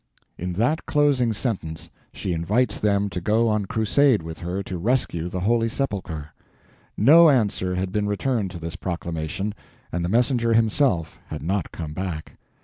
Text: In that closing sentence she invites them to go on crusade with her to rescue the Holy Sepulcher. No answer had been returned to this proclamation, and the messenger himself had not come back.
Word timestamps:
In 0.35 0.53
that 0.53 0.87
closing 0.87 1.31
sentence 1.31 1.91
she 2.11 2.33
invites 2.33 2.79
them 2.79 3.07
to 3.11 3.21
go 3.21 3.47
on 3.47 3.65
crusade 3.67 4.23
with 4.23 4.39
her 4.39 4.63
to 4.63 4.79
rescue 4.79 5.29
the 5.29 5.41
Holy 5.41 5.69
Sepulcher. 5.69 6.33
No 6.97 7.29
answer 7.29 7.75
had 7.75 7.91
been 7.91 8.07
returned 8.07 8.49
to 8.49 8.59
this 8.59 8.75
proclamation, 8.75 9.53
and 9.91 10.03
the 10.03 10.09
messenger 10.09 10.53
himself 10.53 11.19
had 11.27 11.43
not 11.43 11.71
come 11.71 11.93
back. 11.93 12.33